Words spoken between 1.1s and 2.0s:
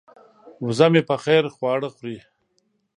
ځیر خواړه